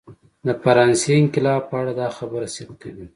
[0.45, 3.05] د فرانسې انقلاب په اړه دا خبره صدق کوي.